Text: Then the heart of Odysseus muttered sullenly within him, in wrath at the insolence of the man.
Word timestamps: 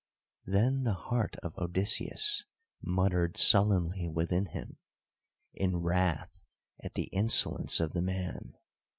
Then 0.47 0.81
the 0.83 0.95
heart 0.95 1.35
of 1.43 1.55
Odysseus 1.59 2.45
muttered 2.81 3.37
sullenly 3.37 4.09
within 4.09 4.47
him, 4.47 4.79
in 5.53 5.77
wrath 5.77 6.41
at 6.79 6.95
the 6.95 7.05
insolence 7.13 7.79
of 7.79 7.93
the 7.93 8.01
man. 8.01 8.55